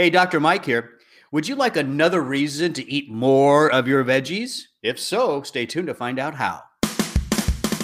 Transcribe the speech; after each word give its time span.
Hey, 0.00 0.08
Dr. 0.08 0.40
Mike 0.40 0.64
here. 0.64 0.92
Would 1.30 1.46
you 1.46 1.56
like 1.56 1.76
another 1.76 2.22
reason 2.22 2.72
to 2.72 2.90
eat 2.90 3.10
more 3.10 3.70
of 3.70 3.86
your 3.86 4.02
veggies? 4.02 4.62
If 4.82 4.98
so, 4.98 5.42
stay 5.42 5.66
tuned 5.66 5.88
to 5.88 5.94
find 5.94 6.18
out 6.18 6.36
how. 6.36 6.62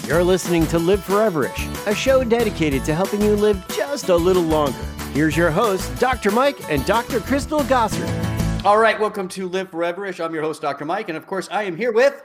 You're 0.06 0.24
listening 0.24 0.66
to 0.68 0.78
Live 0.78 1.00
Foreverish, 1.00 1.86
a 1.86 1.94
show 1.94 2.24
dedicated 2.24 2.86
to 2.86 2.94
helping 2.94 3.20
you 3.20 3.36
live 3.36 3.62
just 3.68 4.08
a 4.08 4.16
little 4.16 4.42
longer. 4.42 4.82
Here's 5.12 5.36
your 5.36 5.50
hosts, 5.50 5.90
Dr. 6.00 6.30
Mike 6.30 6.72
and 6.72 6.86
Dr. 6.86 7.20
Crystal 7.20 7.60
Gossard. 7.60 8.64
All 8.64 8.78
right, 8.78 8.98
welcome 8.98 9.28
to 9.28 9.46
Live 9.46 9.70
Foreverish. 9.70 10.24
I'm 10.24 10.32
your 10.32 10.42
host, 10.42 10.62
Dr. 10.62 10.86
Mike, 10.86 11.10
and 11.10 11.18
of 11.18 11.26
course, 11.26 11.48
I 11.50 11.64
am 11.64 11.76
here 11.76 11.92
with 11.92 12.24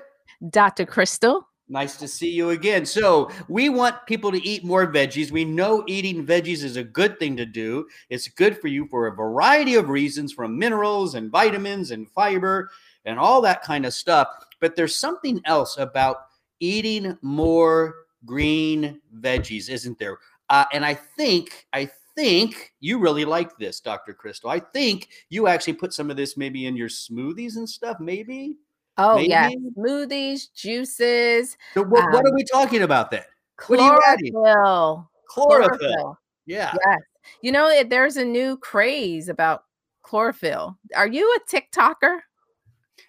Dr. 0.52 0.86
Crystal. 0.86 1.50
Nice 1.72 1.96
to 2.00 2.08
see 2.08 2.30
you 2.30 2.50
again. 2.50 2.86
So, 2.86 3.32
we 3.48 3.70
want 3.70 4.06
people 4.06 4.30
to 4.34 4.46
eat 4.46 4.66
more 4.66 4.92
veggies. 4.92 5.32
We 5.32 5.46
know 5.46 5.86
eating 5.88 6.26
veggies 6.26 6.66
is 6.66 6.76
a 6.76 6.84
good 6.84 7.18
thing 7.18 7.38
to 7.38 7.46
do. 7.46 7.88
It's 8.10 8.28
good 8.28 8.60
for 8.60 8.68
you 8.68 8.88
for 8.88 9.08
a 9.08 9.16
variety 9.16 9.76
of 9.76 9.88
reasons 9.88 10.34
from 10.34 10.60
minerals 10.60 11.16
and 11.16 11.32
vitamins 11.32 11.92
and 11.92 12.10
fiber 12.10 12.72
and 13.06 13.18
all 13.18 13.40
that 13.44 13.64
kind 13.64 13.86
of 13.86 13.94
stuff. 13.94 14.28
But 14.60 14.76
there's 14.76 14.98
something 14.98 15.42
else 15.46 15.78
about 15.78 16.18
eating 16.60 17.18
more 17.22 17.96
green 18.26 19.00
veggies, 19.22 19.70
isn't 19.70 19.98
there? 19.98 20.18
Uh, 20.50 20.66
and 20.74 20.86
I 20.86 20.94
think, 20.94 21.68
I 21.72 21.90
think 22.18 22.74
you 22.82 23.00
really 23.00 23.24
like 23.24 23.58
this, 23.58 23.80
Dr. 23.80 24.14
Crystal. 24.14 24.50
I 24.50 24.60
think 24.60 25.08
you 25.30 25.48
actually 25.48 25.74
put 25.74 25.94
some 25.94 26.12
of 26.12 26.18
this 26.18 26.36
maybe 26.36 26.66
in 26.66 26.76
your 26.76 26.90
smoothies 26.90 27.56
and 27.56 27.70
stuff, 27.70 27.96
maybe. 28.02 28.58
Oh 29.04 29.16
Maybe? 29.16 29.30
yeah, 29.30 29.50
smoothies, 29.76 30.54
juices. 30.54 31.58
So 31.74 31.84
what, 31.84 32.04
um, 32.04 32.12
what, 32.12 32.24
are 32.24 32.30
um, 32.30 32.36
we 32.36 32.44
talking 32.44 32.84
about 32.84 33.10
then? 33.10 33.24
Chlorophyll. 33.58 34.32
Chlorophyll. 34.32 35.10
Chlorophyll. 35.28 36.20
Yeah. 36.46 36.72
Yes. 36.86 37.00
You 37.42 37.52
know, 37.52 37.84
there's 37.84 38.18
a 38.18 38.26
new 38.26 38.58
craze 38.58 39.28
about 39.28 39.64
chlorophyll. 40.04 40.78
Are 40.96 41.08
you 41.08 41.36
a 41.36 41.50
TikToker? 41.50 42.20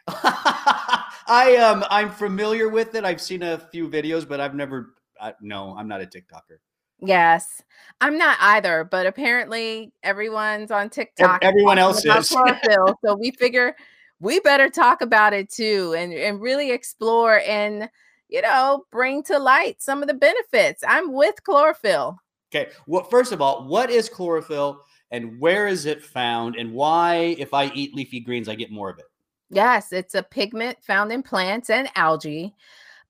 I 0.08 1.56
um 1.56 1.84
I'm 1.90 2.10
familiar 2.10 2.68
with 2.70 2.94
it. 2.94 3.04
I've 3.04 3.20
seen 3.20 3.42
a 3.42 3.58
few 3.58 3.88
videos, 3.88 4.26
but 4.26 4.40
I've 4.40 4.54
never. 4.54 4.94
I, 5.20 5.34
no, 5.42 5.76
I'm 5.76 5.88
not 5.88 6.00
a 6.00 6.06
TikToker. 6.06 6.58
Yes, 7.00 7.62
I'm 8.00 8.16
not 8.16 8.38
either. 8.40 8.84
But 8.84 9.06
apparently, 9.06 9.92
everyone's 10.02 10.70
on 10.70 10.88
TikTok. 10.88 11.44
Everyone 11.44 11.78
else 11.78 12.04
is. 12.04 12.28
Chlorophyll, 12.30 12.98
so 13.04 13.14
we 13.14 13.30
figure 13.32 13.76
we 14.22 14.38
better 14.40 14.70
talk 14.70 15.02
about 15.02 15.32
it 15.32 15.50
too 15.50 15.94
and, 15.98 16.12
and 16.12 16.40
really 16.40 16.70
explore 16.70 17.40
and 17.40 17.90
you 18.28 18.40
know 18.40 18.84
bring 18.90 19.22
to 19.24 19.38
light 19.38 19.82
some 19.82 20.00
of 20.00 20.08
the 20.08 20.14
benefits. 20.14 20.82
I'm 20.86 21.12
with 21.12 21.42
chlorophyll. 21.44 22.18
Okay 22.54 22.70
well 22.86 23.04
first 23.04 23.32
of 23.32 23.42
all 23.42 23.66
what 23.66 23.90
is 23.90 24.08
chlorophyll 24.08 24.84
and 25.10 25.38
where 25.38 25.66
is 25.66 25.84
it 25.84 26.02
found 26.02 26.56
and 26.56 26.72
why 26.72 27.36
if 27.38 27.52
i 27.52 27.66
eat 27.74 27.94
leafy 27.94 28.20
greens 28.20 28.48
i 28.48 28.54
get 28.54 28.70
more 28.70 28.88
of 28.88 28.98
it? 28.98 29.06
Yes 29.50 29.92
it's 29.92 30.14
a 30.14 30.22
pigment 30.22 30.78
found 30.82 31.12
in 31.12 31.22
plants 31.22 31.68
and 31.68 31.88
algae 31.96 32.54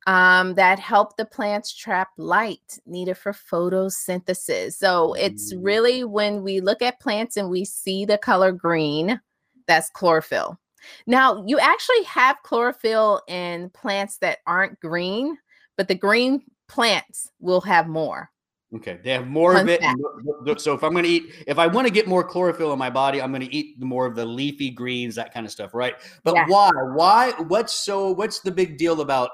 um, 0.07 0.55
that 0.55 0.81
help 0.81 1.17
the 1.17 1.25
plants 1.25 1.73
trap 1.73 2.09
light 2.17 2.81
needed 2.87 3.17
for 3.17 3.33
photosynthesis. 3.33 4.73
So 4.73 5.15
it's 5.15 5.55
really 5.55 6.03
when 6.03 6.43
we 6.43 6.61
look 6.61 6.83
at 6.83 6.99
plants 6.99 7.37
and 7.37 7.49
we 7.49 7.65
see 7.65 8.05
the 8.05 8.19
color 8.19 8.51
green 8.51 9.21
that's 9.69 9.91
chlorophyll 9.91 10.59
now, 11.07 11.45
you 11.47 11.59
actually 11.59 12.03
have 12.05 12.37
chlorophyll 12.43 13.23
in 13.29 13.71
plants 13.71 14.19
that 14.19 14.39
aren't 14.47 14.81
green, 14.81 15.39
but 15.77 15.89
the 15.89 15.95
green 15.95 16.43
plants 16.69 17.31
will 17.41 17.61
have 17.61 17.89
more. 17.89 18.31
Okay, 18.75 18.99
they 19.05 19.11
have 19.11 19.27
more 19.27 19.53
Fun 19.53 19.69
of 19.69 20.49
it. 20.49 20.61
So 20.61 20.73
if 20.73 20.83
I'm 20.83 20.93
going 20.93 21.05
to 21.05 21.11
eat, 21.11 21.35
if 21.47 21.59
I 21.59 21.67
want 21.67 21.87
to 21.87 21.93
get 21.93 22.07
more 22.07 22.25
chlorophyll 22.25 22.73
in 22.73 22.79
my 22.79 22.89
body, 22.89 23.21
I'm 23.21 23.31
going 23.31 23.47
to 23.47 23.55
eat 23.55 23.79
more 23.83 24.07
of 24.07 24.15
the 24.15 24.25
leafy 24.25 24.71
greens, 24.71 25.15
that 25.17 25.35
kind 25.35 25.45
of 25.45 25.53
stuff, 25.53 25.75
right? 25.75 25.95
But 26.25 26.35
yes. 26.35 26.49
why? 26.49 26.71
Why? 26.95 27.33
What's 27.49 27.75
so? 27.75 28.13
What's 28.13 28.41
the 28.41 28.51
big 28.51 28.79
deal 28.79 29.03
about 29.03 29.31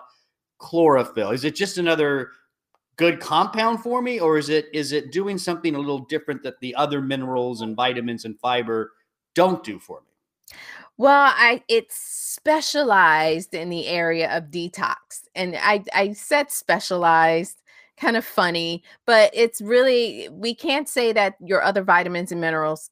chlorophyll? 0.58 1.30
Is 1.30 1.44
it 1.44 1.54
just 1.54 1.78
another 1.78 2.32
good 2.96 3.20
compound 3.20 3.80
for 3.80 4.02
me, 4.02 4.18
or 4.18 4.38
is 4.38 4.48
it 4.48 4.66
is 4.72 4.90
it 4.90 5.12
doing 5.12 5.38
something 5.38 5.76
a 5.76 5.78
little 5.78 6.00
different 6.06 6.42
that 6.42 6.58
the 6.58 6.74
other 6.74 7.00
minerals 7.00 7.60
and 7.60 7.76
vitamins 7.76 8.24
and 8.24 8.40
fiber 8.40 8.92
don't 9.36 9.62
do 9.62 9.78
for 9.78 10.00
me? 10.00 10.56
Well, 10.98 11.32
I 11.36 11.62
it's 11.68 11.94
specialized 11.94 13.54
in 13.54 13.70
the 13.70 13.86
area 13.86 14.36
of 14.36 14.46
detox. 14.50 15.22
And 15.34 15.56
I 15.56 15.84
I 15.94 16.12
said 16.12 16.50
specialized 16.50 17.62
kind 17.96 18.16
of 18.16 18.24
funny, 18.24 18.82
but 19.06 19.30
it's 19.32 19.60
really 19.60 20.28
we 20.32 20.54
can't 20.54 20.88
say 20.88 21.12
that 21.12 21.36
your 21.40 21.62
other 21.62 21.82
vitamins 21.84 22.32
and 22.32 22.40
minerals 22.40 22.90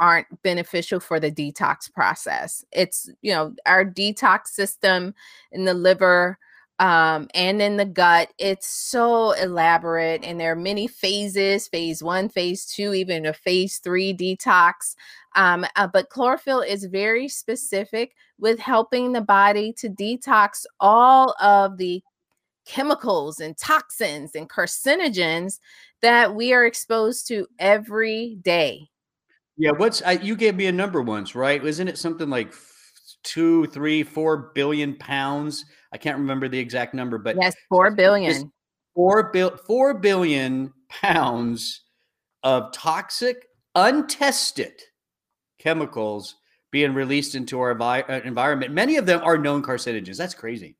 aren't 0.00 0.42
beneficial 0.44 1.00
for 1.00 1.18
the 1.18 1.32
detox 1.32 1.92
process. 1.92 2.64
It's, 2.70 3.10
you 3.22 3.32
know, 3.34 3.54
our 3.66 3.84
detox 3.84 4.48
system 4.48 5.12
in 5.50 5.64
the 5.64 5.74
liver 5.74 6.38
um, 6.78 7.28
and 7.34 7.60
in 7.60 7.76
the 7.76 7.84
gut. 7.84 8.32
It's 8.38 8.68
so 8.68 9.32
elaborate, 9.32 10.24
and 10.24 10.38
there 10.38 10.52
are 10.52 10.56
many 10.56 10.86
phases 10.86 11.68
phase 11.68 12.02
one, 12.02 12.28
phase 12.28 12.66
two, 12.66 12.94
even 12.94 13.26
a 13.26 13.32
phase 13.32 13.78
three 13.78 14.14
detox. 14.14 14.94
Um, 15.34 15.66
uh, 15.76 15.86
but 15.86 16.10
chlorophyll 16.10 16.60
is 16.60 16.84
very 16.84 17.28
specific 17.28 18.14
with 18.38 18.58
helping 18.58 19.12
the 19.12 19.20
body 19.20 19.72
to 19.74 19.88
detox 19.88 20.64
all 20.80 21.34
of 21.40 21.76
the 21.76 22.02
chemicals 22.64 23.40
and 23.40 23.56
toxins 23.56 24.34
and 24.34 24.48
carcinogens 24.48 25.58
that 26.02 26.34
we 26.34 26.52
are 26.52 26.66
exposed 26.66 27.26
to 27.28 27.46
every 27.58 28.36
day. 28.42 28.88
Yeah, 29.56 29.72
what's 29.72 30.02
I, 30.02 30.12
you 30.12 30.36
gave 30.36 30.54
me 30.54 30.66
a 30.66 30.72
number 30.72 31.02
once, 31.02 31.34
right? 31.34 31.64
Isn't 31.64 31.88
it 31.88 31.98
something 31.98 32.30
like 32.30 32.52
two, 33.22 33.66
three, 33.66 34.02
four 34.02 34.52
billion 34.54 34.96
pounds 34.96 35.64
I 35.92 35.98
can't 35.98 36.18
remember 36.18 36.48
the 36.48 36.58
exact 36.58 36.94
number, 36.94 37.18
but 37.18 37.36
yes, 37.40 37.54
four 37.68 37.90
billion. 37.90 38.52
Four, 38.94 39.30
bil- 39.30 39.56
four 39.56 39.94
billion 39.94 40.72
pounds 40.88 41.82
of 42.42 42.72
toxic, 42.72 43.46
untested 43.74 44.82
chemicals 45.58 46.36
being 46.70 46.92
released 46.94 47.34
into 47.34 47.60
our 47.60 47.74
vi- 47.74 48.02
uh, 48.02 48.20
environment. 48.24 48.72
Many 48.72 48.96
of 48.96 49.06
them 49.06 49.20
are 49.22 49.38
known 49.38 49.62
carcinogens. 49.62 50.18
That's 50.18 50.34
crazy. 50.34 50.76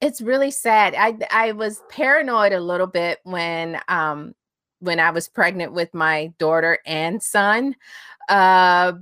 It's 0.00 0.20
really 0.20 0.50
sad. 0.50 0.94
I 0.96 1.16
I 1.30 1.52
was 1.52 1.82
paranoid 1.88 2.52
a 2.52 2.60
little 2.60 2.86
bit 2.86 3.18
when 3.24 3.80
um 3.88 4.34
when 4.80 5.00
I 5.00 5.10
was 5.10 5.28
pregnant 5.28 5.72
with 5.72 5.92
my 5.94 6.32
daughter 6.38 6.78
and 6.86 7.22
son. 7.22 7.74
Uh 8.28 8.92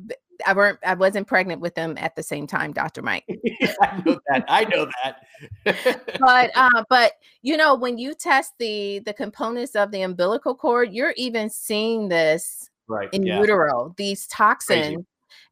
I 0.47 0.53
weren't 0.53 0.79
I 0.85 0.95
wasn't 0.95 1.27
pregnant 1.27 1.61
with 1.61 1.75
them 1.75 1.97
at 1.99 2.17
the 2.17 2.23
same 2.23 2.47
time, 2.47 2.73
Dr. 2.73 3.03
Mike. 3.03 3.25
I 3.81 4.03
know 4.05 4.21
that. 4.29 4.45
I 4.49 4.65
know 4.65 4.89
that. 5.03 6.19
but 6.21 6.51
uh, 6.55 6.85
but 6.89 7.13
you 7.43 7.57
know, 7.57 7.75
when 7.75 7.99
you 7.99 8.15
test 8.15 8.53
the 8.59 9.01
the 9.01 9.13
components 9.13 9.75
of 9.75 9.91
the 9.91 10.03
umbilical 10.03 10.55
cord, 10.55 10.93
you're 10.93 11.15
even 11.17 11.51
seeing 11.51 12.09
this 12.09 12.71
right 12.89 13.09
in 13.13 13.25
yeah. 13.25 13.41
utero, 13.41 13.95
these 13.97 14.27
toxins. 14.27 14.87
Crazy. 14.87 15.07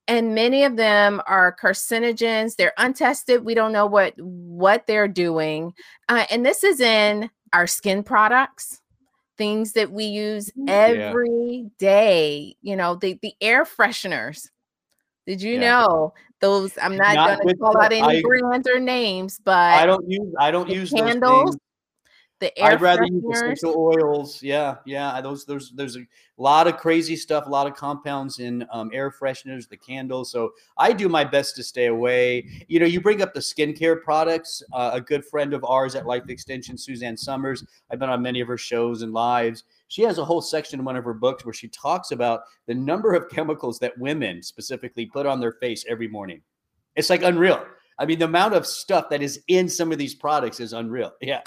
And 0.08 0.34
many 0.34 0.64
of 0.64 0.76
them 0.76 1.22
are 1.26 1.56
carcinogens. 1.60 2.56
They're 2.56 2.72
untested. 2.78 3.44
We 3.44 3.54
don't 3.54 3.72
know 3.72 3.86
what 3.86 4.14
what 4.18 4.86
they're 4.86 5.08
doing. 5.08 5.72
Uh, 6.08 6.26
and 6.30 6.44
this 6.44 6.64
is 6.64 6.80
in 6.80 7.30
our 7.52 7.66
skin 7.66 8.02
products 8.02 8.80
things 9.40 9.72
that 9.72 9.90
we 9.90 10.04
use 10.04 10.50
mm-hmm. 10.50 10.68
every 10.68 11.62
yeah. 11.62 11.68
day. 11.78 12.56
you 12.60 12.76
know 12.76 12.94
the 12.94 13.18
the 13.22 13.32
air 13.40 13.64
fresheners 13.64 14.50
did 15.30 15.40
you 15.40 15.54
yeah. 15.54 15.60
know 15.60 16.12
those? 16.40 16.76
I'm 16.82 16.96
not, 16.96 17.14
not 17.14 17.38
going 17.38 17.50
to 17.50 17.56
call 17.56 17.80
out 17.80 17.92
any 17.92 18.18
I, 18.18 18.20
brands 18.20 18.68
or 18.68 18.80
names, 18.80 19.40
but 19.44 19.74
I 19.74 19.86
don't 19.86 20.04
use 20.10 20.34
I 20.40 20.50
don't 20.50 20.68
use 20.68 20.90
candles. 20.90 21.56
The 22.40 22.58
air 22.58 22.72
I'd 22.72 22.80
rather 22.80 23.04
use 23.04 23.22
essential 23.32 23.76
oils. 23.76 24.42
Yeah, 24.42 24.78
yeah. 24.86 25.20
Those 25.20 25.44
there's 25.44 25.70
there's 25.70 25.96
a 25.96 26.04
lot 26.36 26.66
of 26.66 26.78
crazy 26.78 27.14
stuff, 27.14 27.46
a 27.46 27.48
lot 27.48 27.68
of 27.68 27.76
compounds 27.76 28.40
in 28.40 28.66
um, 28.72 28.90
air 28.92 29.12
fresheners, 29.12 29.68
the 29.68 29.76
candles. 29.76 30.32
So 30.32 30.50
I 30.76 30.92
do 30.92 31.08
my 31.08 31.22
best 31.22 31.54
to 31.56 31.62
stay 31.62 31.86
away. 31.86 32.44
You 32.66 32.80
know, 32.80 32.86
you 32.86 33.00
bring 33.00 33.22
up 33.22 33.32
the 33.32 33.38
skincare 33.38 34.02
products. 34.02 34.64
Uh, 34.72 34.90
a 34.94 35.00
good 35.00 35.24
friend 35.24 35.54
of 35.54 35.64
ours 35.64 35.94
at 35.94 36.06
Life 36.06 36.28
Extension, 36.28 36.76
Suzanne 36.76 37.16
Somers. 37.16 37.64
I've 37.88 38.00
been 38.00 38.10
on 38.10 38.20
many 38.20 38.40
of 38.40 38.48
her 38.48 38.58
shows 38.58 39.02
and 39.02 39.12
lives 39.12 39.62
she 39.90 40.02
has 40.02 40.18
a 40.18 40.24
whole 40.24 40.40
section 40.40 40.78
in 40.78 40.84
one 40.84 40.94
of 40.94 41.04
her 41.04 41.12
books 41.12 41.44
where 41.44 41.52
she 41.52 41.66
talks 41.66 42.12
about 42.12 42.42
the 42.68 42.74
number 42.74 43.12
of 43.12 43.28
chemicals 43.28 43.80
that 43.80 43.98
women 43.98 44.40
specifically 44.40 45.04
put 45.04 45.26
on 45.26 45.40
their 45.40 45.54
face 45.54 45.84
every 45.88 46.06
morning. 46.06 46.40
It's 46.94 47.10
like 47.10 47.24
unreal. 47.24 47.66
I 47.98 48.06
mean, 48.06 48.20
the 48.20 48.26
amount 48.26 48.54
of 48.54 48.66
stuff 48.66 49.08
that 49.10 49.20
is 49.20 49.42
in 49.48 49.68
some 49.68 49.90
of 49.90 49.98
these 49.98 50.14
products 50.14 50.60
is 50.60 50.72
unreal. 50.72 51.12
Yeah. 51.20 51.40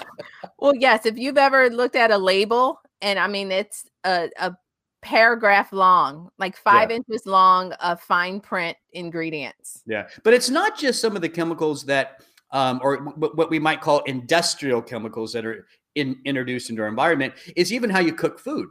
well, 0.58 0.74
yes. 0.76 1.06
If 1.06 1.16
you've 1.16 1.38
ever 1.38 1.70
looked 1.70 1.96
at 1.96 2.10
a 2.10 2.18
label, 2.18 2.80
and 3.00 3.18
I 3.18 3.28
mean, 3.28 3.50
it's 3.50 3.86
a, 4.04 4.28
a 4.38 4.54
paragraph 5.00 5.72
long, 5.72 6.28
like 6.38 6.54
five 6.54 6.90
yeah. 6.90 6.96
inches 6.96 7.24
long 7.24 7.72
of 7.72 7.98
fine 8.02 8.40
print 8.40 8.76
ingredients. 8.92 9.82
Yeah. 9.86 10.06
But 10.22 10.34
it's 10.34 10.50
not 10.50 10.78
just 10.78 11.00
some 11.00 11.16
of 11.16 11.22
the 11.22 11.30
chemicals 11.30 11.86
that, 11.86 12.22
um, 12.50 12.78
or 12.82 12.98
what 12.98 13.48
we 13.48 13.58
might 13.58 13.80
call 13.80 14.00
industrial 14.00 14.82
chemicals 14.82 15.32
that 15.32 15.46
are 15.46 15.66
in, 15.94 16.18
introduced 16.24 16.70
into 16.70 16.82
our 16.82 16.88
environment 16.88 17.34
is 17.56 17.72
even 17.72 17.90
how 17.90 18.00
you 18.00 18.12
cook 18.12 18.38
food, 18.38 18.68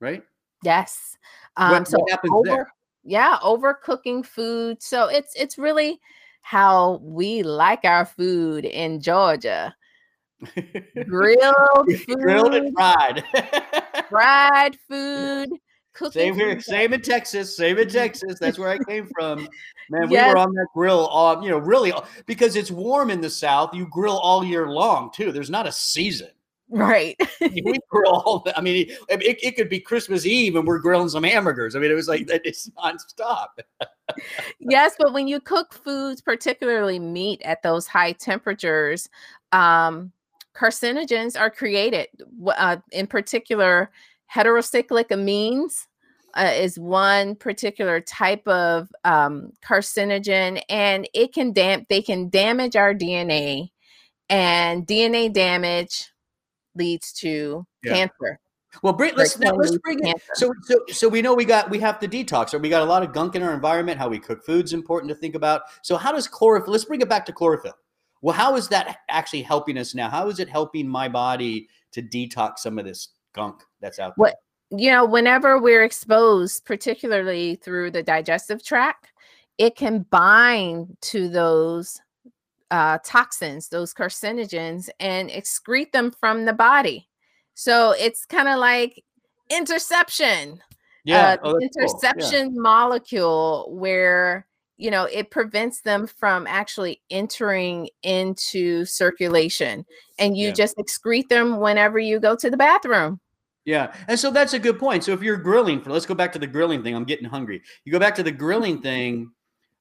right? 0.00 0.22
Yes. 0.62 1.16
Um, 1.56 1.72
what, 1.72 1.88
so 1.88 1.98
what 1.98 2.10
happens 2.10 2.32
over, 2.32 2.48
there? 2.48 2.72
yeah, 3.04 3.38
overcooking 3.42 4.24
food. 4.24 4.82
So 4.82 5.08
it's 5.08 5.34
it's 5.34 5.58
really 5.58 6.00
how 6.42 7.00
we 7.02 7.42
like 7.42 7.84
our 7.84 8.04
food 8.04 8.64
in 8.64 9.00
Georgia. 9.00 9.74
Grilled 11.08 11.88
food, 12.06 12.18
grilled 12.18 12.54
and 12.54 12.74
fried. 12.74 13.24
fried 14.10 14.76
food, 14.88 15.48
cooking. 15.94 16.12
Same 16.12 16.34
here, 16.34 16.54
food. 16.54 16.62
same 16.62 16.92
in 16.92 17.00
Texas, 17.00 17.56
same 17.56 17.78
in 17.78 17.88
Texas. 17.88 18.38
That's 18.40 18.58
where 18.58 18.68
I 18.68 18.78
came 18.88 19.08
from. 19.18 19.48
Man, 19.88 20.08
we 20.08 20.16
were 20.16 20.36
on 20.36 20.52
that 20.54 20.66
grill 20.74 21.06
all, 21.06 21.42
you 21.42 21.48
know, 21.48 21.58
really 21.58 21.92
because 22.26 22.54
it's 22.54 22.70
warm 22.70 23.10
in 23.10 23.20
the 23.20 23.30
South. 23.30 23.74
You 23.74 23.86
grill 23.90 24.18
all 24.18 24.44
year 24.44 24.68
long 24.68 25.10
too. 25.10 25.32
There's 25.32 25.50
not 25.50 25.66
a 25.66 25.72
season. 25.72 26.30
Right. 26.68 27.16
we 27.40 27.78
grill 27.88 28.12
all. 28.12 28.40
The, 28.40 28.56
I 28.56 28.60
mean, 28.60 28.88
it, 29.08 29.22
it, 29.22 29.38
it 29.42 29.56
could 29.56 29.68
be 29.68 29.78
Christmas 29.78 30.26
Eve 30.26 30.56
and 30.56 30.66
we're 30.66 30.78
grilling 30.78 31.08
some 31.08 31.22
hamburgers. 31.22 31.76
I 31.76 31.78
mean, 31.78 31.90
it 31.90 31.94
was 31.94 32.08
like 32.08 32.26
that. 32.26 32.42
It's 32.44 32.68
nonstop. 32.70 33.48
yes, 34.58 34.94
but 34.98 35.12
when 35.12 35.28
you 35.28 35.40
cook 35.40 35.72
foods, 35.72 36.20
particularly 36.20 36.98
meat 36.98 37.40
at 37.44 37.62
those 37.62 37.86
high 37.86 38.12
temperatures, 38.12 39.08
um, 39.52 40.12
carcinogens 40.56 41.38
are 41.38 41.50
created. 41.50 42.08
Uh, 42.46 42.78
in 42.92 43.06
particular, 43.06 43.90
heterocyclic 44.32 45.08
amines 45.08 45.86
uh, 46.34 46.52
is 46.54 46.78
one 46.78 47.34
particular 47.36 48.00
type 48.00 48.46
of 48.48 48.88
um, 49.04 49.52
carcinogen, 49.66 50.60
and 50.68 51.08
it 51.14 51.32
can 51.32 51.52
dam- 51.52 51.86
they 51.88 52.02
can 52.02 52.28
damage 52.28 52.76
our 52.76 52.92
DNA, 52.92 53.70
and 54.28 54.86
DNA 54.86 55.32
damage 55.32 56.10
leads 56.76 57.12
to 57.14 57.66
Yeah. 57.82 57.94
cancer. 57.94 58.38
Well, 58.82 58.92
bring, 58.92 59.14
let's 59.16 59.38
now, 59.38 59.52
let's 59.54 59.78
bring 59.78 60.06
it. 60.06 60.20
So, 60.34 60.52
so, 60.64 60.80
so 60.88 61.08
we 61.08 61.22
know 61.22 61.34
we 61.34 61.46
got 61.46 61.70
we 61.70 61.78
have 61.78 61.98
to 62.00 62.08
detox. 62.08 62.52
Or 62.52 62.58
we 62.58 62.68
got 62.68 62.82
a 62.82 62.84
lot 62.84 63.02
of 63.02 63.12
gunk 63.12 63.34
in 63.34 63.42
our 63.42 63.54
environment. 63.54 63.98
How 63.98 64.08
we 64.08 64.18
cook 64.18 64.44
food's 64.44 64.72
important 64.72 65.08
to 65.08 65.14
think 65.14 65.34
about. 65.34 65.62
So, 65.82 65.96
how 65.96 66.12
does 66.12 66.28
chlorophyll? 66.28 66.72
Let's 66.72 66.84
bring 66.84 67.00
it 67.00 67.08
back 67.08 67.24
to 67.26 67.32
chlorophyll. 67.32 67.74
Well, 68.22 68.34
how 68.34 68.56
is 68.56 68.68
that 68.68 68.98
actually 69.08 69.42
helping 69.42 69.78
us 69.78 69.94
now? 69.94 70.10
How 70.10 70.28
is 70.28 70.40
it 70.40 70.48
helping 70.48 70.88
my 70.88 71.08
body 71.08 71.68
to 71.92 72.02
detox 72.02 72.58
some 72.58 72.78
of 72.78 72.84
this 72.84 73.08
gunk 73.34 73.62
that's 73.80 73.98
out 73.98 74.14
there? 74.16 74.22
What- 74.22 74.36
you 74.70 74.90
know, 74.90 75.04
whenever 75.04 75.60
we're 75.60 75.84
exposed, 75.84 76.64
particularly 76.64 77.54
through 77.54 77.92
the 77.92 78.02
digestive 78.02 78.64
tract, 78.64 79.12
it 79.58 79.76
can 79.76 80.00
bind 80.10 80.96
to 81.02 81.28
those 81.28 82.00
uh, 82.70 82.98
toxins, 83.04 83.68
those 83.68 83.94
carcinogens, 83.94 84.88
and 85.00 85.30
excrete 85.30 85.92
them 85.92 86.10
from 86.10 86.44
the 86.44 86.52
body. 86.52 87.08
So 87.54 87.92
it's 87.92 88.24
kind 88.26 88.48
of 88.48 88.58
like 88.58 89.02
interception, 89.50 90.60
Yeah, 91.04 91.28
uh, 91.28 91.36
oh, 91.42 91.54
that's 91.60 91.76
cool. 91.76 92.00
Yeah. 92.16 92.22
interception 92.22 92.60
molecule 92.60 93.68
where 93.70 94.46
you 94.78 94.90
know 94.90 95.04
it 95.04 95.30
prevents 95.30 95.80
them 95.82 96.06
from 96.06 96.46
actually 96.46 97.00
entering 97.10 97.88
into 98.02 98.84
circulation, 98.84 99.86
and 100.18 100.36
you 100.36 100.48
Yeah. 100.48 100.52
just 100.52 100.76
excrete 100.76 101.28
them 101.28 101.60
whenever 101.60 101.98
you 101.98 102.20
go 102.20 102.36
to 102.36 102.50
the 102.50 102.56
bathroom. 102.56 103.20
Yeah, 103.64 103.92
and 104.06 104.18
so 104.18 104.30
that's 104.30 104.52
a 104.52 104.58
good 104.60 104.78
point. 104.78 105.02
So 105.04 105.12
if 105.12 105.22
you're 105.22 105.36
grilling, 105.36 105.80
for 105.80 105.90
let's 105.90 106.06
go 106.06 106.14
back 106.14 106.32
to 106.34 106.38
the 106.38 106.46
grilling 106.46 106.82
thing. 106.84 106.94
I'm 106.94 107.04
getting 107.04 107.28
hungry. 107.28 107.62
You 107.84 107.90
go 107.92 107.98
back 107.98 108.14
to 108.16 108.22
the 108.22 108.30
grilling 108.32 108.80
thing. 108.82 109.32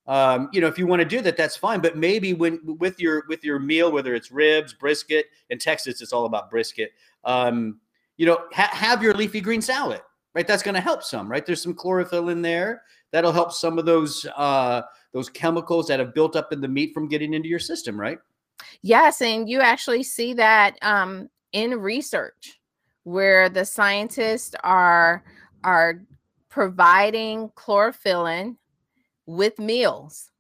Um, 0.08 0.50
you 0.54 0.62
know, 0.62 0.68
if 0.68 0.78
you 0.78 0.86
want 0.86 1.00
to 1.02 1.06
do 1.06 1.22
that, 1.22 1.36
that's 1.36 1.58
fine. 1.58 1.80
But 1.82 1.98
maybe 1.98 2.34
when 2.34 2.60
with 2.64 3.00
your 3.00 3.24
with 3.28 3.44
your 3.44 3.60
meal, 3.60 3.92
whether 3.92 4.14
it's 4.14 4.32
ribs, 4.32 4.74
brisket, 4.74 5.28
in 5.50 5.58
Texas, 5.58 6.02
it's 6.02 6.14
all 6.14 6.26
about 6.26 6.50
brisket. 6.50 6.92
Um, 7.24 7.80
you 8.18 8.26
know, 8.26 8.46
ha- 8.54 8.70
have 8.72 9.02
your 9.02 9.14
leafy 9.14 9.42
green 9.42 9.62
salad, 9.62 10.02
right? 10.34 10.48
That's 10.48 10.64
going 10.64 10.76
to 10.76 10.82
help 10.82 11.04
some, 11.04 11.30
right? 11.30 11.46
There's 11.46 11.62
some 11.62 11.74
chlorophyll 11.74 12.30
in 12.30 12.42
there 12.42 12.84
that'll 13.12 13.32
help 13.32 13.52
some 13.52 13.80
of 13.80 13.86
those 13.86 14.26
uh, 14.38 14.84
those 15.12 15.30
chemicals 15.30 15.88
that 15.88 16.00
have 16.00 16.14
built 16.14 16.36
up 16.36 16.54
in 16.54 16.62
the 16.62 16.68
meat 16.68 16.94
from 16.94 17.08
getting 17.08 17.34
into 17.34 17.50
your 17.50 17.60
system, 17.60 18.00
right? 18.00 18.20
Yes, 18.82 19.22
and 19.22 19.50
you 19.50 19.62
actually 19.62 20.04
see 20.04 20.34
that 20.34 20.78
um, 20.82 21.30
in 21.52 21.80
research 21.80 22.60
where 23.04 23.50
the 23.50 23.66
scientists 23.66 24.56
are 24.64 25.24
are 25.64 26.02
providing 26.50 27.50
chlorophyllin 27.56 28.56
with 29.26 29.60
meals. 29.60 30.32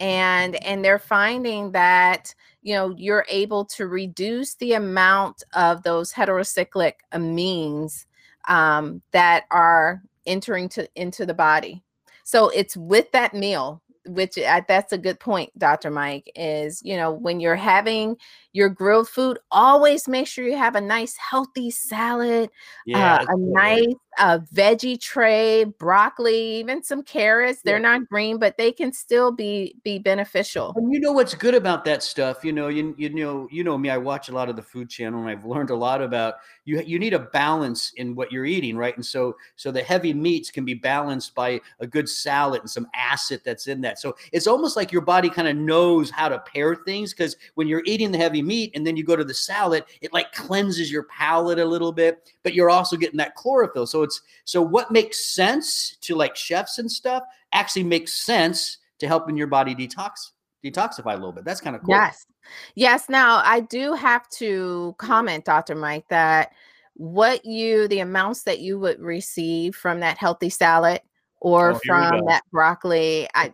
And 0.00 0.62
and 0.64 0.84
they're 0.84 1.00
finding 1.00 1.72
that 1.72 2.32
you 2.62 2.74
know 2.74 2.94
you're 2.96 3.26
able 3.28 3.64
to 3.64 3.88
reduce 3.88 4.54
the 4.54 4.74
amount 4.74 5.42
of 5.54 5.82
those 5.82 6.12
heterocyclic 6.12 6.92
amines 7.12 8.06
um, 8.48 9.02
that 9.10 9.44
are 9.50 10.02
entering 10.24 10.68
to 10.70 10.88
into 10.94 11.26
the 11.26 11.34
body. 11.34 11.82
So 12.22 12.48
it's 12.50 12.76
with 12.76 13.10
that 13.12 13.34
meal 13.34 13.82
which 14.08 14.38
I, 14.38 14.64
that's 14.66 14.92
a 14.92 14.98
good 14.98 15.20
point 15.20 15.56
dr 15.58 15.90
mike 15.90 16.30
is 16.34 16.82
you 16.82 16.96
know 16.96 17.12
when 17.12 17.40
you're 17.40 17.56
having 17.56 18.16
your 18.52 18.68
grilled 18.68 19.08
food 19.08 19.38
always 19.50 20.08
make 20.08 20.26
sure 20.26 20.46
you 20.46 20.56
have 20.56 20.76
a 20.76 20.80
nice 20.80 21.16
healthy 21.16 21.70
salad 21.70 22.50
uh, 22.94 23.24
a 23.28 23.36
nice 23.36 23.94
uh, 24.18 24.38
veggie 24.54 25.00
tray 25.00 25.64
broccoli 25.64 26.36
even 26.58 26.82
some 26.82 27.02
carrots 27.02 27.62
they're 27.64 27.78
Yeah. 27.78 27.80
not 27.80 28.08
green 28.08 28.38
but 28.38 28.56
they 28.58 28.72
can 28.72 28.92
still 28.92 29.32
be 29.32 29.76
be 29.84 29.98
beneficial 29.98 30.76
And 30.76 30.92
you 30.92 31.00
know 31.00 31.12
what's 31.12 31.34
good 31.34 31.54
about 31.54 31.84
that 31.86 32.02
stuff? 32.04 32.44
You 32.44 32.52
know, 32.52 32.68
you, 32.68 32.94
you 32.98 33.08
know, 33.08 33.48
you 33.50 33.64
know 33.64 33.76
me. 33.76 33.90
I 33.90 33.96
watch 33.96 34.28
a 34.28 34.32
lot 34.32 34.48
of 34.48 34.54
the 34.54 34.62
Food 34.62 34.88
Channel, 34.88 35.18
and 35.20 35.28
I've 35.28 35.44
learned 35.44 35.70
a 35.70 35.74
lot 35.74 36.00
about 36.02 36.34
you. 36.66 36.80
You 36.82 37.00
need 37.00 37.14
a 37.14 37.18
balance 37.18 37.92
in 37.96 38.14
what 38.14 38.30
you're 38.30 38.44
eating, 38.44 38.76
right? 38.76 38.94
And 38.94 39.04
so, 39.04 39.34
so 39.56 39.72
the 39.72 39.82
heavy 39.82 40.12
meats 40.12 40.50
can 40.52 40.64
be 40.64 40.74
balanced 40.74 41.34
by 41.34 41.60
a 41.80 41.86
good 41.86 42.08
salad 42.08 42.60
and 42.60 42.70
some 42.70 42.86
acid 42.94 43.40
that's 43.44 43.66
in 43.66 43.80
that. 43.80 43.98
So 43.98 44.14
it's 44.30 44.46
almost 44.46 44.76
like 44.76 44.92
your 44.92 45.00
body 45.02 45.28
kind 45.30 45.48
of 45.48 45.56
knows 45.56 46.10
how 46.10 46.28
to 46.28 46.38
pair 46.40 46.76
things 46.76 47.12
because 47.12 47.36
when 47.54 47.66
you're 47.66 47.82
eating 47.86 48.12
the 48.12 48.18
heavy 48.18 48.42
meat 48.42 48.70
and 48.76 48.86
then 48.86 48.96
you 48.96 49.02
go 49.04 49.16
to 49.16 49.24
the 49.24 49.34
salad, 49.34 49.84
it 50.00 50.12
like 50.12 50.30
cleanses 50.32 50.92
your 50.92 51.04
palate 51.04 51.58
a 51.58 51.64
little 51.64 51.92
bit, 51.92 52.30
but 52.44 52.54
you're 52.54 52.70
also 52.70 52.96
getting 52.96 53.16
that 53.16 53.34
chlorophyll. 53.34 53.86
So 53.86 54.02
so 54.44 54.62
what 54.62 54.90
makes 54.90 55.32
sense 55.32 55.96
to 56.00 56.14
like 56.14 56.36
chefs 56.36 56.78
and 56.78 56.90
stuff 56.90 57.22
actually 57.52 57.84
makes 57.84 58.14
sense 58.14 58.78
to 58.98 59.06
helping 59.06 59.36
your 59.36 59.46
body 59.46 59.74
detox 59.74 60.30
detoxify 60.64 61.12
a 61.12 61.16
little 61.16 61.32
bit. 61.32 61.44
That's 61.44 61.60
kind 61.60 61.76
of 61.76 61.82
cool. 61.82 61.94
Yes. 61.94 62.26
Yes. 62.74 63.08
Now, 63.08 63.42
I 63.44 63.60
do 63.60 63.94
have 63.94 64.28
to 64.30 64.94
comment, 64.98 65.44
Dr. 65.44 65.74
Mike, 65.74 66.06
that 66.08 66.52
what 66.94 67.44
you, 67.44 67.88
the 67.88 68.00
amounts 68.00 68.42
that 68.44 68.60
you 68.60 68.78
would 68.78 69.00
receive 69.00 69.76
from 69.76 70.00
that 70.00 70.18
healthy 70.18 70.50
salad 70.50 71.00
or 71.40 71.72
Oh, 71.72 71.80
from 71.86 72.26
that 72.26 72.42
broccoli, 72.50 73.28
I 73.34 73.52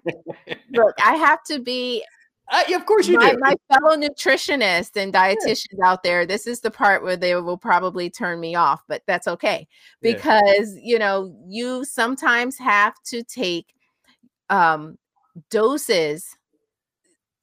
look, 0.73 0.95
I 1.05 1.17
have 1.17 1.43
to 1.49 1.59
be 1.59 2.03
Uh, 2.51 2.63
yeah, 2.69 2.77
of 2.77 2.85
course 2.85 3.09
you 3.09 3.17
my, 3.17 3.33
do. 3.33 3.39
my 3.41 3.57
fellow 3.73 3.97
nutritionists 3.97 4.97
and 4.97 5.13
dietitians 5.13 5.81
out 5.83 6.03
there. 6.03 6.27
This 6.27 6.47
is 6.47 6.61
the 6.61 6.71
part 6.71 7.03
where 7.03 7.17
they 7.17 7.35
will 7.37 7.57
probably 7.57 8.11
turn 8.11 8.39
me 8.39 8.55
off, 8.55 8.83
but 8.87 9.03
that's 9.07 9.27
okay 9.27 9.67
Yeah. 10.03 10.15
because 10.15 10.77
you 10.81 10.99
know 10.99 11.35
you 11.47 11.85
sometimes 11.85 12.59
have 12.59 12.95
to 13.07 13.23
take 13.23 13.75
um 14.51 14.99
doses 15.51 16.37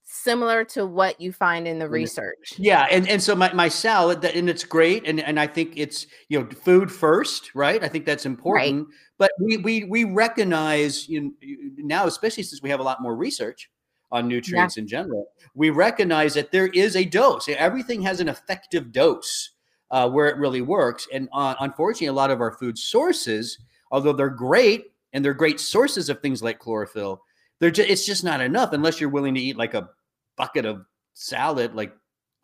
similar 0.04 0.62
to 0.62 0.86
what 0.86 1.20
you 1.20 1.32
find 1.32 1.66
in 1.66 1.78
the 1.78 1.88
research. 1.88 2.54
Yeah, 2.58 2.86
and, 2.90 3.08
and 3.08 3.20
so 3.20 3.34
my, 3.34 3.52
my 3.54 3.68
salad 3.68 4.20
that 4.22 4.36
and 4.36 4.48
it's 4.48 4.62
great 4.62 5.06
and, 5.06 5.18
and 5.18 5.40
I 5.40 5.46
think 5.46 5.72
it's 5.74 6.06
you 6.28 6.40
know 6.40 6.48
food 6.50 6.92
first, 6.92 7.54
right? 7.54 7.82
I 7.82 7.88
think 7.88 8.04
that's 8.04 8.26
important. 8.26 8.88
But 9.18 9.32
we 9.40 9.56
we 9.56 9.84
we 9.84 10.04
recognize 10.04 11.08
you 11.08 11.20
know, 11.22 11.30
now, 11.78 12.06
especially 12.06 12.44
since 12.44 12.62
we 12.62 12.70
have 12.70 12.80
a 12.80 12.84
lot 12.84 13.02
more 13.02 13.16
research 13.16 13.68
on 14.12 14.28
nutrients 14.28 14.76
in 14.76 14.86
general, 14.86 15.28
we 15.54 15.70
recognize 15.70 16.34
that 16.34 16.52
there 16.52 16.68
is 16.68 16.94
a 16.94 17.04
dose. 17.04 17.48
Everything 17.48 18.02
has 18.02 18.20
an 18.20 18.28
effective 18.28 18.92
dose 18.92 19.50
uh, 19.90 20.08
where 20.08 20.28
it 20.28 20.36
really 20.36 20.60
works. 20.60 21.08
And 21.12 21.28
uh, 21.32 21.54
unfortunately, 21.60 22.06
a 22.08 22.12
lot 22.12 22.30
of 22.30 22.40
our 22.40 22.52
food 22.52 22.78
sources, 22.78 23.58
although 23.90 24.12
they're 24.12 24.28
great 24.28 24.92
and 25.12 25.24
they're 25.24 25.34
great 25.34 25.58
sources 25.58 26.08
of 26.08 26.20
things 26.20 26.42
like 26.42 26.58
chlorophyll, 26.58 27.22
they're 27.58 27.70
just 27.70 27.88
it's 27.88 28.06
just 28.06 28.24
not 28.24 28.40
enough 28.40 28.72
unless 28.72 29.00
you're 29.00 29.10
willing 29.10 29.34
to 29.34 29.40
eat 29.40 29.56
like 29.56 29.74
a 29.74 29.88
bucket 30.36 30.64
of 30.64 30.84
salad 31.14 31.74
like 31.74 31.94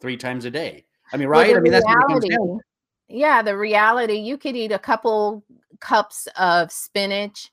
three 0.00 0.16
times 0.16 0.44
a 0.44 0.50
day. 0.50 0.84
I 1.12 1.16
mean, 1.16 1.28
right? 1.28 1.56
I 1.56 1.60
mean, 1.60 1.72
that's 1.72 1.84
what 1.84 1.98
it 1.98 2.08
comes 2.08 2.28
reality-. 2.28 2.62
Yeah, 3.08 3.42
the 3.42 3.56
reality 3.56 4.14
you 4.14 4.36
could 4.36 4.54
eat 4.54 4.72
a 4.72 4.78
couple 4.78 5.44
cups 5.80 6.28
of 6.36 6.70
spinach 6.70 7.50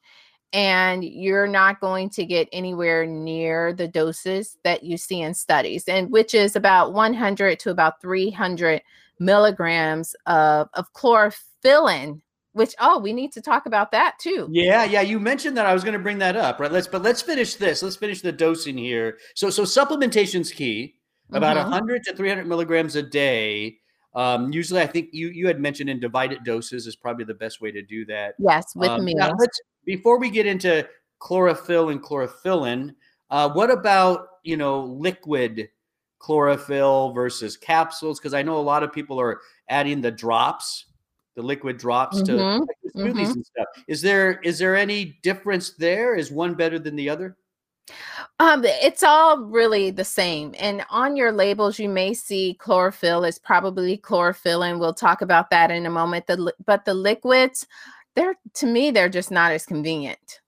and 0.55 1.03
you're 1.03 1.47
not 1.47 1.81
going 1.81 2.09
to 2.09 2.25
get 2.25 2.47
anywhere 2.53 3.05
near 3.05 3.73
the 3.73 3.89
doses 3.89 4.57
that 4.63 4.83
you 4.83 4.95
see 4.97 5.21
in 5.21 5.33
studies 5.33 5.83
and 5.89 6.09
which 6.11 6.33
is 6.33 6.55
about 6.55 6.93
100 6.93 7.59
to 7.59 7.69
about 7.71 8.01
300 8.01 8.81
milligrams 9.19 10.15
of, 10.25 10.69
of 10.73 10.91
chlorophyllin 10.93 12.21
which 12.53 12.73
oh 12.79 12.97
we 12.99 13.11
need 13.11 13.33
to 13.33 13.41
talk 13.41 13.65
about 13.65 13.91
that 13.91 14.17
too 14.17 14.47
Yeah, 14.49 14.85
yeah. 14.85 15.01
You 15.01 15.19
mentioned 15.19 15.57
that. 15.57 15.65
I 15.65 15.73
was 15.73 15.83
going 15.83 15.93
to 15.97 15.99
bring 15.99 16.19
that 16.19 16.37
up, 16.37 16.57
right? 16.61 16.71
Let's, 16.71 16.87
but 16.87 17.01
let's 17.01 17.21
finish 17.21 17.55
this. 17.55 17.83
Let's 17.83 17.97
finish 17.97 18.21
the 18.21 18.31
dosing 18.31 18.77
here. 18.77 19.17
So, 19.35 19.49
so 19.49 19.65
supplementation's 19.65 20.51
key. 20.53 20.95
About 21.33 21.57
Mhm. 21.57 21.63
100 21.71 22.03
to 22.05 22.15
300 22.15 22.47
milligrams 22.47 22.95
a 22.95 23.01
day. 23.03 23.79
Um, 24.13 24.53
usually, 24.53 24.79
I 24.79 24.87
think 24.87 25.09
you 25.11 25.27
you 25.29 25.47
had 25.47 25.59
mentioned 25.59 25.89
in 25.89 25.99
divided 25.99 26.45
doses 26.45 26.87
is 26.87 26.95
probably 26.95 27.25
the 27.25 27.33
best 27.33 27.59
way 27.59 27.71
to 27.71 27.81
do 27.81 28.05
that. 28.05 28.35
Yes, 28.39 28.73
with 28.75 28.89
Um, 28.91 29.03
meals. 29.03 29.19
now 29.19 29.31
let's 29.37 29.59
before 29.85 30.19
we 30.19 30.29
get 30.29 30.45
into 30.45 30.87
chlorophyll 31.19 31.89
and 31.89 32.01
chlorophyllin, 32.01 32.93
uh, 33.29 33.49
what 33.51 33.71
about 33.71 34.27
you 34.43 34.57
know 34.57 34.83
liquid 34.83 35.69
chlorophyll 36.19 37.13
versus 37.13 37.57
capsules? 37.57 38.19
Because 38.19 38.33
I 38.33 38.41
know 38.41 38.57
a 38.57 38.59
lot 38.59 38.83
of 38.83 38.91
people 38.91 39.19
are 39.19 39.41
adding 39.69 40.01
the 40.01 40.11
drops, 40.11 40.85
the 41.35 41.41
liquid 41.41 41.77
drops 41.77 42.21
to 42.23 42.33
Mhm, 42.33 42.59
like 42.59 42.93
smoothies 42.95 43.29
mhm. 43.29 43.33
and 43.35 43.45
stuff. 43.45 43.67
Is 43.87 44.01
there 44.01 44.39
is 44.41 44.59
there 44.59 44.75
any 44.75 45.19
difference 45.23 45.73
there? 45.75 46.15
Is 46.15 46.31
one 46.31 46.55
better 46.55 46.79
than 46.79 46.95
the 46.95 47.09
other? 47.09 47.37
Um, 48.39 48.65
it's 48.65 49.03
all 49.03 49.37
really 49.43 49.91
the 49.91 50.03
same. 50.03 50.55
And 50.57 50.83
on 50.89 51.15
your 51.15 51.31
labels, 51.31 51.77
you 51.77 51.87
may 51.87 52.13
see 52.13 52.55
chlorophyll 52.55 53.23
is 53.23 53.37
probably 53.37 53.97
chlorophyllin. 53.97 54.79
We'll 54.79 54.93
talk 54.93 55.21
about 55.21 55.49
that 55.51 55.69
in 55.71 55.85
a 55.85 55.91
moment. 55.91 56.25
The 56.27 56.53
but 56.65 56.85
the 56.85 56.93
liquids, 56.93 57.67
they're 58.15 58.35
to 58.55 58.65
me, 58.65 58.91
they're 58.91 59.09
just 59.09 59.31
not 59.31 59.51
as 59.51 59.65
convenient. 59.65 60.39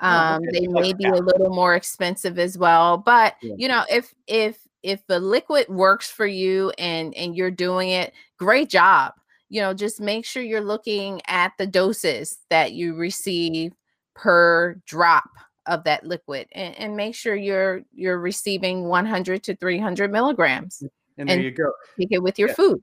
Um, 0.00 0.40
they 0.50 0.66
may 0.66 0.92
be 0.94 1.04
a 1.04 1.12
little 1.12 1.50
more 1.50 1.74
expensive 1.74 2.38
as 2.38 2.56
well. 2.56 2.96
But 2.96 3.34
you 3.42 3.68
know, 3.68 3.84
if 3.90 4.14
if 4.26 4.58
if 4.82 5.06
the 5.06 5.20
liquid 5.20 5.68
works 5.68 6.10
for 6.10 6.26
you 6.26 6.70
and 6.78 7.14
and 7.14 7.36
you're 7.36 7.50
doing 7.50 7.90
it, 7.90 8.12
great 8.38 8.70
job. 8.70 9.12
You 9.50 9.60
know, 9.62 9.74
just 9.74 10.00
make 10.00 10.24
sure 10.24 10.42
you're 10.42 10.60
looking 10.60 11.20
at 11.26 11.52
the 11.58 11.66
doses 11.66 12.38
that 12.50 12.72
you 12.72 12.94
receive 12.94 13.72
per 14.14 14.74
drop 14.86 15.28
of 15.66 15.84
that 15.84 16.04
liquid 16.04 16.48
and, 16.52 16.74
and 16.78 16.96
make 16.96 17.14
sure 17.14 17.34
you're 17.36 17.82
you're 17.92 18.18
receiving 18.18 18.84
100 18.84 19.42
to 19.44 19.54
300 19.56 20.10
milligrams 20.10 20.82
And 21.18 21.28
there 21.28 21.40
you 21.40 21.50
go. 21.50 21.70
take 21.98 22.08
it 22.12 22.22
with 22.22 22.38
your 22.38 22.48
Yeah. 22.48 22.54
food 22.54 22.82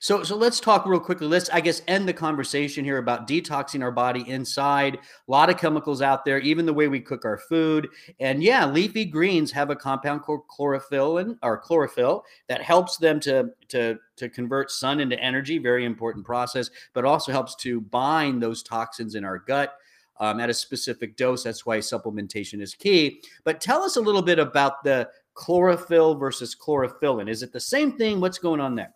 So 0.00 0.22
so 0.22 0.36
let's 0.36 0.60
talk 0.60 0.86
real 0.86 1.00
quickly. 1.00 1.26
Let's 1.26 1.50
I 1.50 1.60
guess 1.60 1.82
end 1.88 2.08
the 2.08 2.12
conversation 2.12 2.84
here 2.84 2.98
about 2.98 3.28
detoxing 3.28 3.82
our 3.82 3.90
body 3.90 4.28
inside. 4.28 4.94
A 4.96 5.30
lot 5.30 5.50
of 5.50 5.58
chemicals 5.58 6.02
out 6.02 6.24
there, 6.24 6.38
even 6.38 6.66
the 6.66 6.74
way 6.74 6.88
we 6.88 7.00
cook 7.00 7.24
our 7.24 7.38
food. 7.38 7.88
And 8.20 8.42
yeah, 8.42 8.66
leafy 8.66 9.04
greens 9.04 9.52
have 9.52 9.70
a 9.70 9.76
compound 9.76 10.22
called 10.22 10.46
chlorophyll 10.48 11.18
and 11.18 11.36
or 11.42 11.58
chlorophyll 11.58 12.24
that 12.48 12.62
helps 12.62 12.96
them 12.96 13.20
to 13.20 13.50
to 13.68 13.98
to 14.16 14.28
convert 14.28 14.70
sun 14.70 15.00
into 15.00 15.18
energy. 15.20 15.58
Very 15.58 15.84
important 15.84 16.24
process, 16.24 16.70
but 16.94 17.04
also 17.04 17.32
helps 17.32 17.54
to 17.56 17.80
bind 17.80 18.42
those 18.42 18.62
toxins 18.62 19.14
in 19.14 19.24
our 19.24 19.38
gut. 19.38 19.74
Um, 20.20 20.38
at 20.38 20.50
a 20.50 20.54
specific 20.54 21.16
dose. 21.16 21.42
That's 21.42 21.66
why 21.66 21.78
supplementation 21.78 22.60
is 22.60 22.74
key. 22.74 23.22
But 23.42 23.60
tell 23.60 23.82
us 23.82 23.96
a 23.96 24.00
little 24.00 24.22
bit 24.22 24.38
about 24.38 24.84
the 24.84 25.08
chlorophyll 25.34 26.14
versus 26.14 26.54
chlorophyllin. 26.54 27.28
Is 27.28 27.42
it 27.42 27.52
the 27.52 27.58
same 27.58 27.96
thing? 27.96 28.20
What's 28.20 28.38
going 28.38 28.60
on 28.60 28.76
there? 28.76 28.94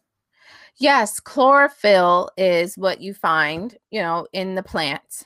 Yes 0.78 1.20
chlorophyll 1.20 2.30
is 2.36 2.76
what 2.76 3.00
you 3.00 3.14
find 3.14 3.76
you 3.90 4.00
know 4.00 4.26
in 4.32 4.54
the 4.54 4.62
plants. 4.62 5.24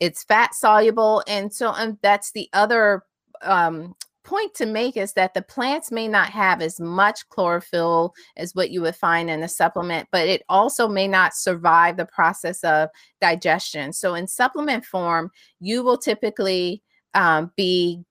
It's 0.00 0.22
fat 0.22 0.54
soluble 0.54 1.24
and 1.26 1.52
so 1.52 1.70
um, 1.70 1.98
that's 2.02 2.32
the 2.32 2.48
other 2.52 3.04
um, 3.42 3.94
point 4.24 4.54
to 4.54 4.66
make 4.66 4.96
is 4.96 5.14
that 5.14 5.32
the 5.34 5.42
plants 5.42 5.90
may 5.90 6.06
not 6.06 6.28
have 6.28 6.60
as 6.60 6.78
much 6.78 7.28
chlorophyll 7.30 8.12
as 8.36 8.54
what 8.54 8.70
you 8.70 8.82
would 8.82 8.94
find 8.94 9.30
in 9.30 9.42
a 9.42 9.48
supplement 9.48 10.06
but 10.12 10.28
it 10.28 10.42
also 10.48 10.86
may 10.86 11.08
not 11.08 11.34
survive 11.34 11.96
the 11.96 12.06
process 12.06 12.62
of 12.62 12.88
digestion. 13.20 13.92
So 13.92 14.14
in 14.14 14.26
supplement 14.26 14.84
form 14.84 15.30
you 15.60 15.82
will 15.82 15.98
typically 15.98 16.82
um, 17.14 17.50
be 17.56 18.04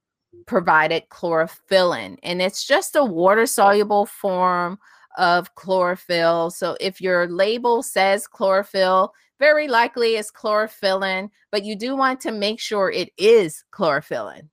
provided 0.46 1.04
chlorophyllin 1.10 2.18
and 2.24 2.42
it's 2.42 2.66
just 2.66 2.96
a 2.96 3.04
water 3.04 3.46
soluble 3.46 4.06
form 4.06 4.78
of 5.18 5.54
chlorophyll 5.56 6.50
so 6.50 6.78
if 6.80 7.02
your 7.02 7.28
label 7.28 7.84
says 7.84 8.28
chlorophyll 8.28 9.14
very 9.40 9.68
likely 9.68 10.16
it's 10.16 10.32
chlorophyllin 10.32 11.30
but 11.52 11.64
you 11.66 11.76
do 11.76 11.96
want 11.96 12.20
to 12.20 12.32
make 12.32 12.60
sure 12.60 12.92
it 12.92 13.10
is 13.18 13.64
chlorophyllin 13.72 14.48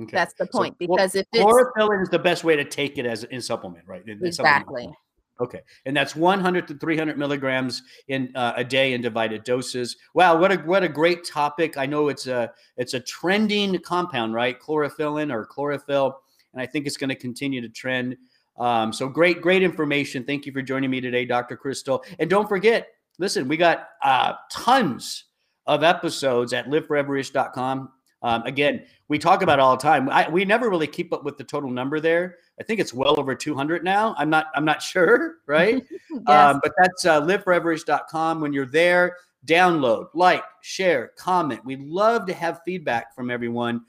Okay. 0.00 0.16
that's 0.16 0.34
the 0.34 0.46
point 0.46 0.74
chlor- 0.74 0.78
because 0.78 1.14
if 1.14 1.26
it's 1.32 1.42
chlorophyll 1.42 1.90
is 2.00 2.08
the 2.08 2.18
best 2.18 2.44
way 2.44 2.56
to 2.56 2.64
take 2.64 2.96
it 2.96 3.04
as 3.04 3.24
in 3.24 3.42
supplement, 3.42 3.86
right? 3.86 4.02
In- 4.06 4.32
supplement 4.32 4.62
exactly. 4.62 4.92
Okay, 5.40 5.60
and 5.86 5.96
that's 5.96 6.14
100 6.14 6.68
to 6.68 6.74
300 6.74 7.18
milligrams 7.18 7.82
in 8.08 8.30
uh, 8.36 8.52
a 8.56 8.62
day 8.62 8.92
in 8.92 9.00
divided 9.00 9.44
doses. 9.44 9.96
Wow, 10.14 10.38
what 10.38 10.52
a 10.52 10.56
what 10.56 10.82
a 10.84 10.88
great 10.88 11.24
topic! 11.24 11.76
I 11.76 11.84
know 11.86 12.08
it's 12.08 12.26
a 12.26 12.52
it's 12.76 12.94
a 12.94 13.00
trending 13.00 13.78
compound, 13.80 14.34
right? 14.34 14.58
Chlorophyllin 14.60 15.32
or 15.32 15.44
chlorophyll, 15.44 16.20
and 16.52 16.62
I 16.62 16.66
think 16.66 16.86
it's 16.86 16.96
going 16.96 17.10
to 17.10 17.16
continue 17.16 17.60
to 17.60 17.68
trend. 17.68 18.16
Um, 18.58 18.92
so 18.92 19.08
great, 19.08 19.40
great 19.40 19.62
information. 19.62 20.24
Thank 20.24 20.46
you 20.46 20.52
for 20.52 20.62
joining 20.62 20.90
me 20.90 21.00
today, 21.00 21.24
Dr. 21.24 21.56
Crystal. 21.56 22.04
And 22.18 22.28
don't 22.28 22.48
forget, 22.48 22.88
listen, 23.18 23.48
we 23.48 23.56
got 23.56 23.88
uh, 24.02 24.34
tons 24.50 25.24
of 25.66 25.82
episodes 25.82 26.52
at 26.52 26.66
liveforeverish.com. 26.66 27.90
Um, 28.22 28.42
again, 28.44 28.84
we 29.08 29.18
talk 29.18 29.42
about 29.42 29.58
it 29.58 29.62
all 29.62 29.76
the 29.76 29.82
time. 29.82 30.08
I, 30.08 30.28
we 30.28 30.44
never 30.44 30.70
really 30.70 30.86
keep 30.86 31.12
up 31.12 31.24
with 31.24 31.36
the 31.36 31.44
total 31.44 31.70
number 31.70 31.98
there. 31.98 32.36
I 32.60 32.62
think 32.62 32.78
it's 32.78 32.94
well 32.94 33.18
over 33.18 33.34
200 33.34 33.82
now. 33.82 34.14
I'm 34.16 34.30
not. 34.30 34.46
I'm 34.54 34.64
not 34.64 34.80
sure, 34.82 35.36
right? 35.46 35.82
yes. 36.10 36.20
Um, 36.26 36.60
but 36.62 36.72
that's 36.78 37.04
uh, 37.04 37.20
liveforeverish.com. 37.22 38.40
When 38.40 38.52
you're 38.52 38.66
there, 38.66 39.16
download, 39.46 40.06
like, 40.14 40.44
share, 40.60 41.12
comment. 41.18 41.64
We 41.64 41.76
love 41.76 42.26
to 42.26 42.32
have 42.32 42.60
feedback 42.64 43.14
from 43.14 43.30
everyone. 43.30 43.82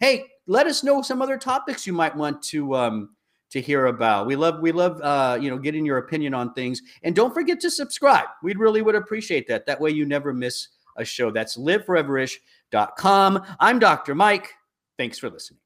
Hey, 0.00 0.26
let 0.46 0.66
us 0.66 0.84
know 0.84 1.02
some 1.02 1.22
other 1.22 1.38
topics 1.38 1.86
you 1.86 1.92
might 1.92 2.14
want 2.14 2.42
to 2.44 2.76
um, 2.76 3.10
to 3.50 3.60
hear 3.60 3.86
about. 3.86 4.26
We 4.26 4.36
love 4.36 4.60
we 4.60 4.72
love 4.72 5.00
uh, 5.00 5.38
you 5.40 5.50
know 5.50 5.58
getting 5.58 5.84
your 5.84 5.98
opinion 5.98 6.34
on 6.34 6.52
things. 6.54 6.82
And 7.02 7.14
don't 7.14 7.32
forget 7.32 7.60
to 7.60 7.70
subscribe. 7.70 8.26
We 8.42 8.54
really 8.54 8.82
would 8.82 8.94
appreciate 8.94 9.46
that. 9.48 9.66
That 9.66 9.80
way 9.80 9.90
you 9.90 10.04
never 10.06 10.32
miss 10.32 10.68
a 10.96 11.04
show. 11.04 11.30
That's 11.30 11.56
liveforeverish.com. 11.56 13.42
I'm 13.60 13.78
Dr. 13.78 14.14
Mike. 14.14 14.54
Thanks 14.96 15.18
for 15.18 15.30
listening. 15.30 15.57